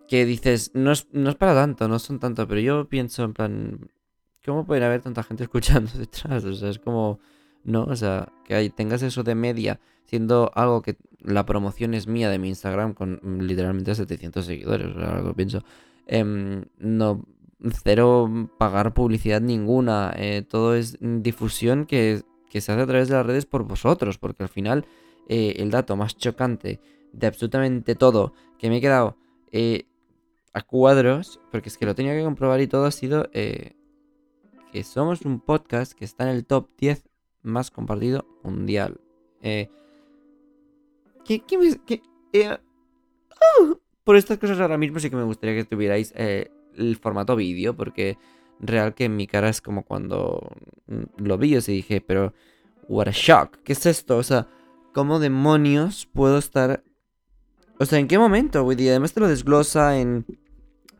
Que 0.07 0.25
dices, 0.25 0.71
no 0.75 0.91
es, 0.91 1.07
no 1.11 1.29
es 1.31 1.35
para 1.35 1.55
tanto, 1.55 1.87
no 1.87 1.97
son 1.97 2.19
tanto, 2.19 2.47
pero 2.47 2.61
yo 2.61 2.87
pienso 2.87 3.23
en 3.23 3.33
plan, 3.33 3.89
¿cómo 4.45 4.65
puede 4.65 4.85
haber 4.85 5.01
tanta 5.01 5.23
gente 5.23 5.43
escuchando 5.49 5.91
detrás? 5.97 6.43
O 6.45 6.53
sea, 6.53 6.69
es 6.69 6.77
como, 6.79 7.19
no, 7.63 7.83
o 7.85 7.95
sea, 7.95 8.31
que 8.45 8.69
tengas 8.69 9.01
eso 9.01 9.23
de 9.23 9.33
media, 9.33 9.79
siendo 10.05 10.51
algo 10.53 10.83
que 10.83 10.95
la 11.21 11.45
promoción 11.47 11.95
es 11.95 12.05
mía 12.05 12.29
de 12.29 12.37
mi 12.37 12.49
Instagram 12.49 12.93
con 12.93 13.19
mm, 13.23 13.39
literalmente 13.41 13.95
700 13.95 14.45
seguidores, 14.45 14.95
o 14.95 14.99
sea, 14.99 15.23
que 15.23 15.33
pienso. 15.33 15.63
Em, 16.05 16.65
no, 16.77 17.25
cero 17.83 18.49
pagar 18.57 18.93
publicidad 18.93 19.41
ninguna, 19.41 20.13
eh, 20.15 20.43
todo 20.47 20.75
es 20.75 20.97
difusión 20.99 21.85
que, 21.85 22.23
que 22.49 22.61
se 22.61 22.71
hace 22.71 22.81
a 22.81 22.87
través 22.87 23.07
de 23.07 23.15
las 23.15 23.25
redes 23.25 23.45
por 23.45 23.63
vosotros, 23.63 24.17
porque 24.17 24.43
al 24.43 24.49
final 24.49 24.85
eh, 25.27 25.55
el 25.57 25.71
dato 25.71 25.95
más 25.95 26.17
chocante 26.17 26.79
de 27.11 27.27
absolutamente 27.27 27.95
todo 27.95 28.33
que 28.57 28.69
me 28.69 28.77
he 28.77 28.81
quedado 28.81 29.17
eh, 29.51 29.85
a 30.53 30.61
cuadros, 30.61 31.39
porque 31.51 31.69
es 31.69 31.77
que 31.77 31.85
lo 31.85 31.95
tenía 31.95 32.15
que 32.15 32.23
comprobar 32.23 32.61
y 32.61 32.67
todo 32.67 32.85
ha 32.85 32.91
sido 32.91 33.29
que 33.31 33.75
somos 34.83 35.21
un 35.21 35.39
podcast 35.39 35.93
que 35.93 36.05
está 36.05 36.29
en 36.29 36.35
el 36.35 36.45
top 36.45 36.69
10 36.77 37.03
más 37.43 37.71
compartido 37.71 38.25
mundial. 38.43 38.99
¿qué, 41.25 42.01
¡ah! 42.45 42.59
por 44.05 44.15
estas 44.15 44.37
cosas 44.37 44.59
ahora 44.59 44.77
mismo 44.77 44.99
sí 44.99 45.09
que 45.09 45.15
me 45.15 45.23
gustaría 45.23 45.55
que 45.55 45.65
tuvierais 45.65 46.13
eh, 46.15 46.51
el 46.77 46.97
formato 46.97 47.35
vídeo, 47.35 47.75
porque 47.75 48.17
real 48.59 48.93
que 48.93 49.05
en 49.05 49.15
mi 49.15 49.27
cara 49.27 49.49
es 49.49 49.61
como 49.61 49.83
cuando 49.83 50.41
mm, 50.87 51.23
lo 51.25 51.37
vi, 51.37 51.51
yo 51.51 51.61
sí 51.61 51.73
dije, 51.73 52.01
pero 52.01 52.33
what 52.87 53.07
a 53.07 53.11
shock, 53.11 53.57
¿qué 53.63 53.73
es 53.73 53.85
esto? 53.85 54.17
O 54.17 54.23
sea, 54.23 54.47
¿cómo 54.93 55.19
demonios 55.19 56.07
puedo 56.13 56.37
estar... 56.37 56.83
O 57.79 57.85
sea, 57.85 57.99
¿en 57.99 58.07
qué 58.07 58.17
momento? 58.17 58.71
Y 58.71 58.87
además 58.87 59.13
te 59.13 59.19
lo 59.19 59.27
desglosa 59.27 59.99
en 59.99 60.25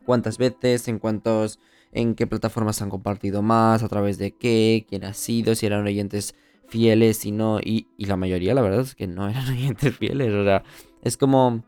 cuántas 0.05 0.38
veces, 0.38 0.88
en 0.89 1.00
cuántos, 1.00 1.60
en 1.94 2.15
qué 2.15 2.27
plataformas 2.27 2.82
han 2.82 2.89
compartido 2.89 3.41
más, 3.41 3.82
a 3.84 3.88
través 3.88 4.17
de 4.17 4.32
qué, 4.32 4.86
quién 4.89 5.05
ha 5.05 5.13
sido, 5.13 5.55
si 5.55 5.65
eran 5.65 5.86
oyentes 5.86 6.36
fieles, 6.67 7.17
si 7.17 7.32
no, 7.32 7.60
y, 7.60 7.88
y 7.98 8.05
la 8.05 8.17
mayoría 8.17 8.53
la 8.53 8.62
verdad 8.62 8.82
es 8.82 8.96
que 8.96 9.08
no 9.08 9.29
eran 9.29 9.48
oyentes 9.50 9.96
fieles, 9.96 10.34
o 10.34 10.44
sea, 10.44 10.63
es 11.01 11.17
como, 11.17 11.63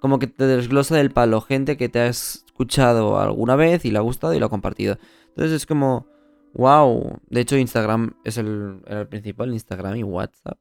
como 0.00 0.18
que 0.18 0.26
te 0.26 0.46
desglosa 0.46 0.96
del 0.96 1.10
palo 1.10 1.40
gente 1.40 1.76
que 1.76 1.88
te 1.88 2.00
ha 2.00 2.08
escuchado 2.56 3.18
alguna 3.20 3.56
vez 3.56 3.84
y 3.84 3.90
le 3.90 3.98
ha 3.98 4.00
gustado 4.00 4.34
y 4.34 4.38
lo 4.38 4.46
ha 4.46 4.48
compartido. 4.50 4.98
Entonces 5.28 5.52
es 5.52 5.66
como, 5.66 6.06
wow, 6.54 7.18
de 7.28 7.40
hecho 7.40 7.56
Instagram 7.56 8.14
es 8.24 8.38
el, 8.38 8.80
el 8.86 9.06
principal, 9.06 9.52
Instagram 9.52 9.96
y 9.96 10.02
WhatsApp, 10.02 10.58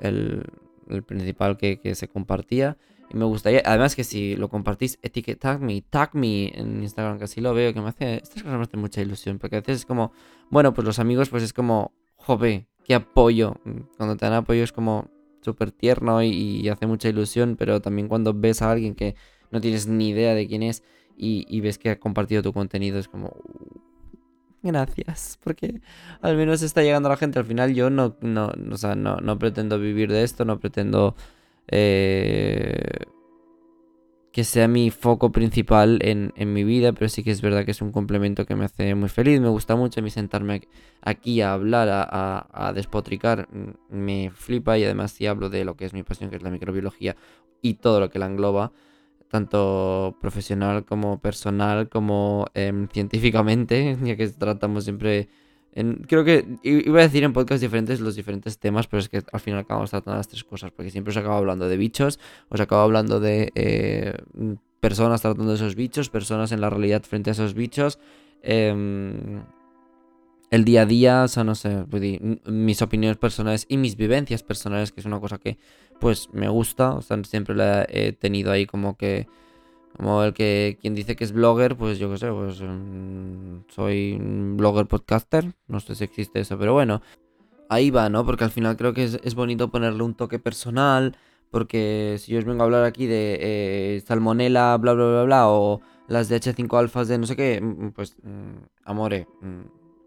el, 0.00 0.44
el 0.88 1.02
principal 1.02 1.56
que, 1.56 1.80
que 1.80 1.94
se 1.94 2.08
compartía. 2.08 2.76
Y 3.10 3.16
me 3.16 3.26
gustaría, 3.26 3.62
además 3.64 3.94
que 3.94 4.04
si 4.04 4.34
lo 4.36 4.48
compartís, 4.48 4.98
etiquetadme, 5.02 5.82
tag 5.90 6.14
me 6.14 6.48
en 6.58 6.82
Instagram, 6.82 7.18
que 7.18 7.24
así 7.24 7.40
lo 7.40 7.52
veo, 7.52 7.74
que 7.74 7.80
me 7.80 7.90
hace, 7.90 8.22
cosas 8.22 8.44
me 8.44 8.62
hacen 8.62 8.80
mucha 8.80 9.02
ilusión, 9.02 9.38
porque 9.38 9.56
a 9.56 9.60
veces 9.60 9.78
es 9.78 9.86
como, 9.86 10.12
bueno, 10.50 10.72
pues 10.72 10.86
los 10.86 10.98
amigos, 10.98 11.28
pues 11.28 11.42
es 11.42 11.52
como, 11.52 11.92
jove, 12.16 12.66
qué 12.82 12.94
apoyo. 12.94 13.56
Cuando 13.98 14.16
te 14.16 14.24
dan 14.24 14.32
apoyo 14.32 14.64
es 14.64 14.72
como, 14.72 15.10
súper 15.44 15.70
tierno 15.70 16.22
y, 16.22 16.68
hace 16.68 16.86
mucha 16.86 17.08
ilusión, 17.08 17.56
pero 17.56 17.80
también 17.80 18.08
cuando 18.08 18.32
ves 18.34 18.62
a 18.62 18.70
alguien 18.72 18.94
que 18.94 19.14
no 19.50 19.60
tienes 19.60 19.86
ni 19.86 20.08
idea 20.08 20.34
de 20.34 20.48
quién 20.48 20.62
es 20.62 20.82
y, 21.16 21.60
ves 21.60 21.78
que 21.78 21.90
ha 21.90 21.98
compartido 21.98 22.42
tu 22.42 22.52
contenido, 22.52 22.98
es 22.98 23.08
como... 23.08 23.36
Gracias, 24.62 25.38
porque 25.44 25.80
al 26.22 26.36
menos 26.36 26.62
está 26.62 26.82
llegando 26.82 27.08
a 27.08 27.12
la 27.12 27.16
gente. 27.18 27.38
Al 27.38 27.44
final 27.44 27.74
yo 27.74 27.90
no, 27.90 28.16
no, 28.22 28.50
o 28.70 28.76
sea, 28.78 28.94
no, 28.94 29.16
no 29.18 29.38
pretendo 29.38 29.78
vivir 29.78 30.10
de 30.10 30.22
esto, 30.22 30.46
no 30.46 30.58
pretendo 30.58 31.14
eh, 31.68 33.04
que 34.34 34.42
sea 34.42 34.66
mi 34.66 34.90
foco 34.90 35.30
principal 35.30 36.00
en, 36.02 36.32
mi 36.52 36.64
vida, 36.64 36.92
pero 36.92 37.08
sí 37.08 37.22
que 37.22 37.30
es 37.30 37.40
verdad 37.40 37.64
que 37.64 37.70
es 37.70 37.80
un 37.80 37.92
complemento 37.92 38.46
que 38.46 38.56
me 38.56 38.64
hace 38.64 38.94
muy 38.96 39.08
feliz. 39.08 39.40
Me 39.40 39.48
gusta 39.48 39.76
mucho 39.76 40.00
a 40.00 40.02
mí 40.02 40.10
sentarme 40.10 40.62
aquí 41.02 41.40
a 41.40 41.52
hablar, 41.52 41.88
a, 41.90 42.72
despotricar, 42.74 43.48
mm, 43.52 43.94
me 43.94 44.32
flipa 44.34 44.76
y 44.76 44.84
además 44.84 45.12
si 45.12 45.26
hablo 45.26 45.50
de 45.50 45.64
lo 45.64 45.76
que 45.76 45.84
es 45.84 45.92
mi 45.92 46.02
pasión, 46.02 46.30
que 46.30 46.36
es 46.36 46.42
la 46.42 46.50
microbiología 46.50 47.14
y 47.62 47.74
todo 47.74 48.00
lo 48.00 48.10
que 48.10 48.18
la 48.18 48.26
engloba, 48.26 48.72
tanto 49.34 50.16
profesional 50.20 50.84
como 50.84 51.18
personal, 51.18 51.88
como 51.88 52.46
em, 52.54 52.86
científicamente, 52.86 53.96
ya 54.08 54.14
que 54.16 54.28
tratamos 54.28 54.84
siempre 54.84 55.28
creo 56.06 56.22
que 56.24 56.46
iba 56.62 57.00
a 57.00 57.02
decir 57.02 57.24
en 57.24 57.32
podcasts 57.32 57.60
diferentes 57.60 57.98
los 57.98 58.14
diferentes 58.14 58.58
temas, 58.60 58.86
pero 58.86 59.00
es 59.00 59.08
que 59.08 59.22
al 59.32 59.40
final 59.40 59.58
acabamos 59.58 59.90
tratando 59.90 60.16
las 60.16 60.28
tres 60.28 60.44
cosas, 60.44 60.70
porque 60.70 60.92
siempre 60.92 61.10
os 61.10 61.16
acabo 61.16 61.34
hablando 61.34 61.68
de 61.68 61.76
bichos, 61.76 62.20
os 62.48 62.60
acabo 62.60 62.82
hablando 62.82 63.18
de 63.18 63.50
eh, 63.56 64.14
personas 64.78 65.20
tratando 65.20 65.52
esos 65.52 65.74
bichos, 65.74 66.10
personas 66.10 66.52
en 66.52 66.60
la 66.60 66.70
realidad 66.70 67.02
frente 67.02 67.30
a 67.30 67.32
esos 67.32 67.54
bichos, 67.54 67.98
em, 68.42 69.42
el 70.54 70.64
día 70.64 70.82
a 70.82 70.86
día, 70.86 71.24
o 71.24 71.28
sea, 71.28 71.44
no 71.44 71.54
sé, 71.54 71.84
mis 72.46 72.82
opiniones 72.82 73.16
personales 73.18 73.66
y 73.68 73.76
mis 73.76 73.96
vivencias 73.96 74.42
personales, 74.42 74.92
que 74.92 75.00
es 75.00 75.06
una 75.06 75.20
cosa 75.20 75.38
que 75.38 75.58
pues 76.00 76.28
me 76.32 76.48
gusta, 76.48 76.94
o 76.94 77.02
sea, 77.02 77.22
siempre 77.24 77.54
la 77.54 77.86
he 77.88 78.12
tenido 78.12 78.52
ahí 78.52 78.66
como 78.66 78.96
que 78.96 79.26
como 79.96 80.24
el 80.24 80.34
que 80.34 80.78
quien 80.80 80.94
dice 80.94 81.14
que 81.14 81.24
es 81.24 81.32
blogger, 81.32 81.76
pues 81.76 81.98
yo 81.98 82.10
qué 82.10 82.18
sé, 82.18 82.30
pues 82.30 82.60
mm, 82.60 83.64
soy 83.68 84.14
un 84.14 84.56
blogger 84.56 84.86
podcaster. 84.86 85.54
No 85.68 85.78
sé 85.80 85.94
si 85.94 86.04
existe 86.04 86.40
eso, 86.40 86.58
pero 86.58 86.72
bueno. 86.72 87.00
Ahí 87.68 87.90
va, 87.90 88.08
¿no? 88.08 88.26
Porque 88.26 88.44
al 88.44 88.50
final 88.50 88.76
creo 88.76 88.92
que 88.92 89.04
es, 89.04 89.34
bonito 89.34 89.70
ponerle 89.70 90.02
un 90.02 90.14
toque 90.14 90.38
personal. 90.38 91.16
Porque 91.50 92.16
si 92.18 92.32
yo 92.32 92.40
os 92.40 92.44
vengo 92.44 92.62
a 92.62 92.64
hablar 92.64 92.84
aquí 92.84 93.06
de 93.06 93.38
eh, 93.40 94.02
salmonela, 94.04 94.76
bla, 94.78 94.94
bla, 94.94 95.06
bla, 95.06 95.22
bla, 95.22 95.48
o 95.48 95.80
las 96.08 96.28
de 96.28 96.36
H5 96.40 96.76
alfas 96.76 97.06
de 97.06 97.18
no 97.18 97.26
sé 97.26 97.36
qué, 97.36 97.60
mm, 97.60 97.92
pues, 97.92 98.16
mm, 98.22 98.64
amore, 98.84 99.28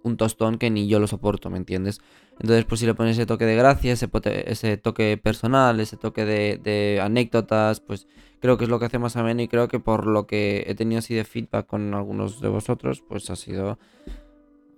un 0.07 0.17
tostón 0.17 0.57
que 0.57 0.69
ni 0.69 0.87
yo 0.87 0.99
lo 0.99 1.07
soporto, 1.07 1.49
¿me 1.49 1.57
entiendes? 1.57 2.01
Entonces, 2.39 2.65
pues 2.65 2.79
si 2.79 2.85
le 2.85 2.93
pones 2.93 3.17
ese 3.17 3.25
toque 3.25 3.45
de 3.45 3.55
gracia, 3.55 3.93
ese, 3.93 4.77
toque 4.77 5.17
personal, 5.17 5.79
ese 5.79 5.97
toque 5.97 6.25
de, 6.25 6.99
anécdotas, 7.01 7.79
pues 7.79 8.07
creo 8.39 8.57
que 8.57 8.65
es 8.65 8.69
lo 8.69 8.79
que 8.79 8.85
hace 8.85 8.99
más 8.99 9.15
ameno 9.15 9.41
y 9.41 9.47
creo 9.47 9.67
que 9.67 9.79
por 9.79 10.07
lo 10.07 10.27
que 10.27 10.65
he 10.67 10.75
tenido 10.75 10.99
así 10.99 11.13
de 11.15 11.23
feedback 11.23 11.67
con 11.67 11.93
algunos 11.93 12.41
de 12.41 12.47
vosotros, 12.47 13.03
pues 13.07 13.29
ha 13.29 13.35
sido... 13.35 13.77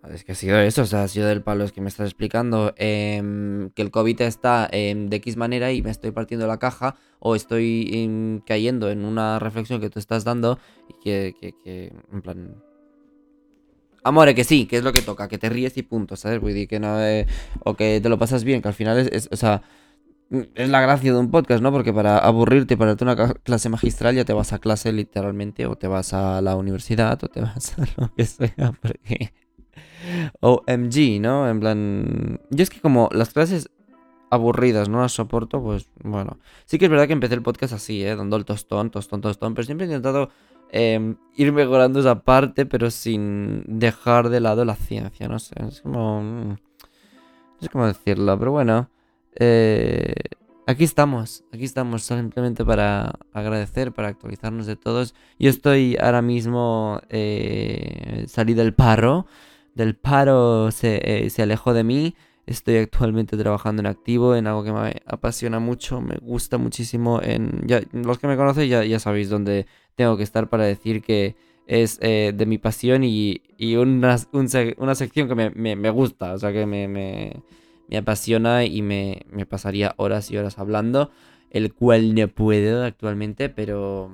Es 0.09 0.23
que 0.23 0.31
ha 0.31 0.35
sido 0.35 0.57
eso, 0.59 0.83
o 0.83 0.85
sea, 0.85 1.03
ha 1.03 1.07
sido 1.09 1.27
del 1.27 1.41
palo, 1.41 1.65
es 1.65 1.73
que 1.73 1.81
me 1.81 1.89
estás 1.89 2.07
explicando 2.07 2.73
em, 2.77 3.69
que 3.71 3.81
el 3.81 3.91
COVID 3.91 4.21
está 4.21 4.69
de 4.71 5.09
X 5.11 5.35
manera 5.35 5.73
y 5.73 5.81
me 5.81 5.91
estoy 5.91 6.11
partiendo 6.11 6.47
la 6.47 6.57
caja 6.57 6.95
o 7.19 7.35
estoy 7.35 7.89
em, 7.91 8.39
cayendo 8.39 8.89
en 8.89 9.03
una 9.03 9.39
reflexión 9.39 9.81
que 9.81 9.89
tú 9.89 9.99
estás 9.99 10.23
dando 10.23 10.57
y 10.87 10.93
que 11.03 11.53
en 11.65 12.21
plan, 12.21 12.55
Amore, 14.03 14.35
que 14.35 14.43
sí, 14.43 14.65
que 14.65 14.77
es 14.77 14.83
lo 14.83 14.93
que 14.93 15.01
toca, 15.01 15.27
que 15.27 15.37
te 15.37 15.49
ríes 15.49 15.77
y 15.77 15.83
punto, 15.83 16.15
¿sabes? 16.15 16.39
Voy 16.39 16.67
que 16.67 16.79
no, 16.79 17.01
eh, 17.01 17.27
o 17.63 17.75
que 17.75 17.99
te 18.01 18.09
lo 18.09 18.17
pasas 18.17 18.43
bien, 18.43 18.61
que 18.61 18.67
al 18.67 18.73
final 18.73 18.97
es, 18.97 19.29
o 19.31 19.35
sea, 19.35 19.61
es 20.31 20.69
la 20.69 20.81
gracia 20.81 21.11
de 21.11 21.19
un 21.19 21.31
podcast, 21.31 21.61
¿no? 21.61 21.71
Porque 21.71 21.91
para 21.91 22.19
aburrirte, 22.19 22.77
para 22.77 22.91
darte 22.91 23.03
una 23.03 23.33
clase 23.33 23.69
magistral, 23.69 24.15
ya 24.15 24.25
te 24.25 24.33
vas 24.33 24.53
a 24.53 24.59
clase 24.59 24.91
literalmente, 24.93 25.65
o 25.65 25.75
te 25.75 25.87
vas 25.87 26.13
a 26.13 26.41
la 26.41 26.55
universidad, 26.55 27.23
o 27.23 27.27
te 27.27 27.41
vas 27.41 27.77
a 27.77 27.85
lo 27.97 28.13
que 28.13 28.25
sea, 28.25 28.73
porque... 28.81 29.33
OMG, 30.39 31.19
¿no? 31.19 31.49
En 31.49 31.59
plan... 31.59 32.39
Yo 32.49 32.63
es 32.63 32.69
que 32.69 32.79
como 32.79 33.09
las 33.11 33.31
clases 33.33 33.69
aburridas 34.29 34.89
no 34.89 35.01
las 35.01 35.11
soporto, 35.11 35.61
pues 35.61 35.89
bueno. 36.03 36.37
Sí 36.65 36.77
que 36.77 36.85
es 36.85 36.91
verdad 36.91 37.07
que 37.07 37.13
empecé 37.13 37.33
el 37.33 37.41
podcast 37.41 37.73
así, 37.73 38.03
¿eh? 38.03 38.15
Dando 38.15 38.37
el 38.37 38.45
tostón, 38.45 38.91
tostón, 38.91 39.21
tostón, 39.21 39.53
pero 39.53 39.65
siempre 39.65 39.85
he 39.85 39.89
intentado 39.89 40.29
Em, 40.71 41.15
ir 41.35 41.51
mejorando 41.51 41.99
esa 41.99 42.21
parte, 42.23 42.65
pero 42.65 42.91
sin 42.91 43.63
dejar 43.79 44.29
de 44.29 44.39
lado 44.39 44.65
la 44.65 44.75
ciencia, 44.75 45.27
no 45.27 45.39
sé, 45.39 45.55
es 45.67 45.81
como... 45.81 46.21
Mm, 46.21 46.49
no 46.49 46.57
sé 47.59 47.69
cómo 47.69 47.87
decirlo, 47.87 48.37
pero 48.39 48.51
bueno. 48.51 48.89
Eh, 49.35 50.13
aquí 50.65 50.83
estamos, 50.83 51.43
aquí 51.51 51.65
estamos 51.65 52.03
simplemente 52.03 52.63
para 52.63 53.15
agradecer, 53.33 53.91
para 53.91 54.09
actualizarnos 54.09 54.65
de 54.65 54.75
todos. 54.75 55.13
Yo 55.39 55.49
estoy 55.49 55.97
ahora 55.99 56.21
mismo, 56.21 57.01
eh, 57.09 58.25
salí 58.27 58.53
del 58.53 58.73
paro, 58.73 59.25
del 59.75 59.95
paro 59.95 60.71
se, 60.71 61.01
eh, 61.03 61.29
se 61.29 61.41
alejó 61.41 61.73
de 61.73 61.83
mí. 61.83 62.15
Estoy 62.49 62.77
actualmente 62.77 63.37
trabajando 63.37 63.81
en 63.81 63.85
activo, 63.85 64.35
en 64.35 64.47
algo 64.47 64.63
que 64.63 64.71
me 64.71 65.03
apasiona 65.05 65.59
mucho, 65.59 66.01
me 66.01 66.15
gusta 66.15 66.57
muchísimo. 66.57 67.21
En, 67.21 67.61
ya, 67.67 67.79
los 67.91 68.17
que 68.17 68.25
me 68.25 68.35
conocen 68.37 68.67
ya, 68.67 68.83
ya 68.83 68.97
sabéis 68.97 69.29
dónde, 69.29 69.67
tengo 69.93 70.17
que 70.17 70.23
estar 70.23 70.49
para 70.49 70.63
decir 70.63 71.03
que 71.03 71.35
es 71.67 71.99
eh, 72.01 72.33
de 72.35 72.45
mi 72.47 72.57
pasión 72.57 73.03
y, 73.03 73.43
una, 73.75 74.17
una, 74.31 74.95
sección 74.95 75.27
que 75.27 75.35
me, 75.35 75.89
gusta, 75.91 76.33
o 76.33 76.39
sea, 76.39 76.51
que 76.51 76.65
me, 76.65 77.43
apasiona 77.95 78.65
y 78.65 78.81
me, 78.81 79.45
pasaría 79.47 79.93
horas 79.97 80.31
y 80.31 80.37
horas 80.37 80.57
hablando, 80.57 81.11
el 81.51 81.71
cual 81.71 82.15
no 82.15 82.27
puedo 82.29 82.83
actualmente, 82.83 83.49
pero, 83.49 84.09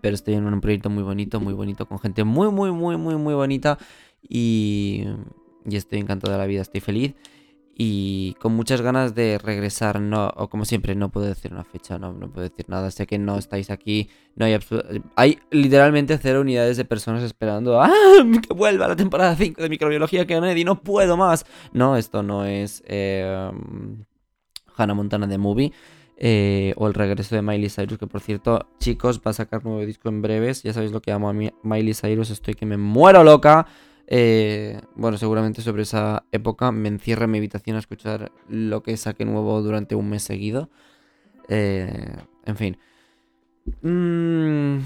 pero 0.00 0.14
estoy 0.14 0.34
en 0.34 0.44
un 0.44 0.60
proyecto 0.60 0.90
muy 0.90 1.02
bonito, 1.02 1.40
muy 1.40 1.54
bonito, 1.54 1.86
con 1.86 1.98
gente 1.98 2.22
muy, 2.22 2.52
muy, 2.52 2.70
muy, 2.70 2.96
muy, 2.96 3.16
muy 3.16 3.34
bonita 3.34 3.78
y, 4.22 5.06
y 5.68 5.76
estoy 5.76 5.98
encantado 5.98 6.32
de 6.32 6.38
la 6.38 6.46
vida, 6.46 6.62
estoy 6.62 6.80
feliz 6.80 7.14
y 7.78 8.34
con 8.40 8.54
muchas 8.54 8.80
ganas 8.80 9.14
de 9.14 9.36
regresar, 9.36 10.00
no, 10.00 10.32
o 10.36 10.48
como 10.48 10.64
siempre, 10.64 10.94
no 10.94 11.10
puedo 11.10 11.26
decir 11.26 11.52
una 11.52 11.62
fecha, 11.62 11.98
no, 11.98 12.14
no 12.14 12.32
puedo 12.32 12.48
decir 12.48 12.64
nada, 12.70 12.90
sé 12.90 13.06
que 13.06 13.18
no 13.18 13.36
estáis 13.36 13.68
aquí, 13.68 14.08
no 14.34 14.46
hay 14.46 14.58
hay 15.14 15.38
literalmente 15.50 16.16
cero 16.16 16.40
unidades 16.40 16.78
de 16.78 16.86
personas 16.86 17.22
esperando 17.22 17.78
¡Ah! 17.82 17.90
que 18.48 18.54
vuelva 18.54 18.88
la 18.88 18.96
temporada 18.96 19.36
5 19.36 19.60
de 19.60 19.68
microbiología 19.68 20.26
que 20.26 20.36
y 20.36 20.64
no 20.64 20.80
puedo 20.80 21.18
más. 21.18 21.44
No, 21.72 21.98
esto 21.98 22.22
no 22.22 22.46
es 22.46 22.82
eh, 22.86 23.50
Hannah 24.76 24.94
Montana 24.94 25.26
de 25.26 25.36
Movie. 25.36 25.72
Eh, 26.18 26.72
o 26.76 26.86
el 26.86 26.94
regreso 26.94 27.34
de 27.34 27.42
Miley 27.42 27.68
Cyrus, 27.68 27.98
que 27.98 28.06
por 28.06 28.22
cierto, 28.22 28.70
chicos, 28.78 29.18
va 29.18 29.32
a 29.32 29.34
sacar 29.34 29.62
nuevo 29.64 29.84
disco 29.84 30.08
en 30.08 30.22
breves. 30.22 30.62
Ya 30.62 30.72
sabéis 30.72 30.92
lo 30.92 31.02
que 31.02 31.12
amo 31.12 31.28
a 31.28 31.34
Miley 31.34 31.92
Cyrus, 31.92 32.30
estoy 32.30 32.54
que 32.54 32.64
me 32.64 32.78
muero 32.78 33.22
loca. 33.22 33.66
Eh, 34.08 34.80
bueno, 34.94 35.18
seguramente 35.18 35.62
sobre 35.62 35.82
esa 35.82 36.24
época 36.32 36.70
me 36.72 36.88
encierro 36.88 37.24
en 37.24 37.32
mi 37.32 37.38
habitación 37.38 37.76
a 37.76 37.80
escuchar 37.80 38.32
lo 38.48 38.82
que 38.82 38.96
saque 38.96 39.24
nuevo 39.24 39.60
durante 39.62 39.94
un 39.94 40.08
mes 40.08 40.22
seguido. 40.22 40.70
Eh, 41.48 42.16
en 42.44 42.56
fin. 42.56 42.78
Mm, 43.82 44.84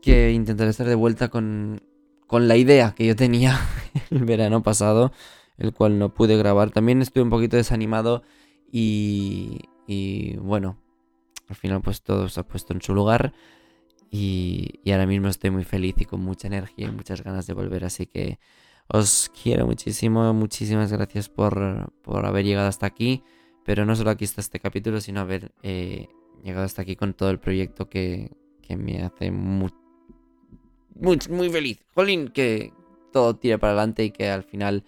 que 0.00 0.32
intentaré 0.32 0.70
estar 0.70 0.86
de 0.86 0.94
vuelta 0.94 1.28
con, 1.28 1.82
con 2.26 2.48
la 2.48 2.56
idea 2.56 2.94
que 2.96 3.06
yo 3.06 3.16
tenía 3.16 3.58
el 4.10 4.24
verano 4.24 4.62
pasado, 4.62 5.12
el 5.58 5.72
cual 5.72 5.98
no 5.98 6.14
pude 6.14 6.36
grabar. 6.36 6.70
También 6.70 7.02
estuve 7.02 7.24
un 7.24 7.30
poquito 7.30 7.56
desanimado 7.56 8.22
y, 8.70 9.60
y 9.86 10.36
bueno, 10.36 10.78
al 11.48 11.56
final 11.56 11.82
pues 11.82 12.02
todo 12.02 12.28
se 12.28 12.40
ha 12.40 12.44
puesto 12.44 12.72
en 12.72 12.82
su 12.82 12.94
lugar. 12.94 13.32
Y, 14.14 14.78
ahora 14.92 15.06
mismo 15.06 15.28
estoy 15.28 15.50
muy 15.50 15.64
feliz 15.64 15.94
y 15.96 16.04
con 16.04 16.20
mucha 16.20 16.46
energía 16.46 16.86
y 16.86 16.92
muchas 16.92 17.24
ganas 17.24 17.46
de 17.46 17.54
volver. 17.54 17.86
Así 17.86 18.04
que 18.04 18.38
os 18.86 19.32
quiero 19.42 19.66
muchísimo. 19.66 20.34
Muchísimas 20.34 20.92
gracias 20.92 21.30
por, 21.30 21.90
haber 22.06 22.44
llegado 22.44 22.68
hasta 22.68 22.84
aquí. 22.84 23.24
Pero 23.64 23.86
no 23.86 23.96
solo 23.96 24.10
aquí 24.10 24.24
está 24.24 24.42
este 24.42 24.60
capítulo, 24.60 25.00
sino 25.00 25.20
haber 25.20 25.52
eh, 25.62 26.08
llegado 26.44 26.66
hasta 26.66 26.82
aquí 26.82 26.94
con 26.94 27.14
todo 27.14 27.30
el 27.30 27.40
proyecto 27.40 27.88
que, 27.88 28.30
me 28.76 29.02
hace 29.02 29.30
muy, 29.30 29.70
muy, 30.94 31.50
feliz. 31.50 31.84
Jolín, 31.94 32.28
que 32.28 32.72
todo 33.12 33.36
tire 33.36 33.58
para 33.58 33.72
adelante 33.72 34.02
y 34.04 34.10
que 34.10 34.30
al 34.30 34.42
final 34.44 34.84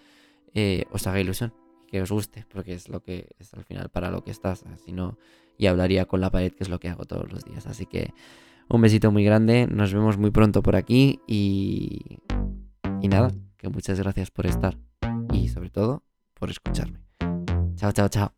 eh, 0.53 0.85
os 0.91 1.05
haga 1.07 1.19
ilusión. 1.19 1.51
Que 1.87 2.01
os 2.01 2.11
guste, 2.11 2.45
porque 2.51 2.73
es 2.73 2.89
lo 2.89 3.01
que 3.01 3.27
es 3.39 3.53
al 3.55 3.63
final 3.63 3.89
para 3.89 4.11
lo 4.11 4.23
que 4.23 4.31
estás. 4.31 4.65
Si 4.83 4.91
no, 4.91 5.17
y 5.57 5.65
hablaría 5.65 6.05
con 6.05 6.21
la 6.21 6.29
pared, 6.29 6.51
que 6.51 6.63
es 6.63 6.69
lo 6.69 6.79
que 6.79 6.89
hago 6.89 7.05
todos 7.05 7.31
los 7.31 7.43
días. 7.43 7.65
Así 7.65 7.85
que 7.85 8.13
un 8.69 8.81
besito 8.81 9.11
muy 9.11 9.23
grande, 9.23 9.67
nos 9.67 9.93
vemos 9.93 10.17
muy 10.17 10.31
pronto 10.31 10.61
por 10.61 10.75
aquí 10.75 11.19
y... 11.27 12.19
Y 13.01 13.07
nada, 13.07 13.31
que 13.57 13.69
muchas 13.69 13.99
gracias 13.99 14.31
por 14.31 14.47
estar 14.47 14.77
y 15.31 15.49
sobre 15.49 15.69
todo 15.69 16.03
por 16.33 16.49
escucharme. 16.49 16.99
Chao, 17.75 17.91
chao, 17.91 18.09
chao. 18.09 18.33